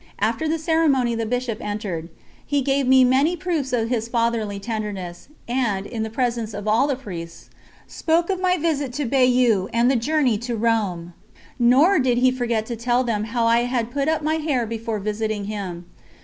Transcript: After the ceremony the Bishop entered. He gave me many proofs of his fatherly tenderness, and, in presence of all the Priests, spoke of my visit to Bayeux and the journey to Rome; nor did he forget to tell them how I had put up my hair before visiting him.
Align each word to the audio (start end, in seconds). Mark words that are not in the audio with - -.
After 0.17 0.47
the 0.47 0.57
ceremony 0.57 1.13
the 1.13 1.27
Bishop 1.27 1.61
entered. 1.61 2.09
He 2.43 2.63
gave 2.63 2.87
me 2.87 3.03
many 3.03 3.35
proofs 3.35 3.71
of 3.71 3.89
his 3.89 4.07
fatherly 4.07 4.59
tenderness, 4.59 5.27
and, 5.47 5.85
in 5.85 6.09
presence 6.09 6.55
of 6.55 6.67
all 6.67 6.87
the 6.87 6.95
Priests, 6.95 7.51
spoke 7.85 8.31
of 8.31 8.41
my 8.41 8.57
visit 8.57 8.93
to 8.93 9.05
Bayeux 9.05 9.67
and 9.71 9.91
the 9.91 9.95
journey 9.95 10.39
to 10.39 10.55
Rome; 10.55 11.13
nor 11.59 11.99
did 11.99 12.17
he 12.17 12.31
forget 12.31 12.65
to 12.65 12.75
tell 12.75 13.03
them 13.03 13.25
how 13.25 13.45
I 13.45 13.65
had 13.65 13.91
put 13.91 14.07
up 14.07 14.23
my 14.23 14.37
hair 14.37 14.65
before 14.65 14.97
visiting 14.97 15.45
him. 15.45 15.85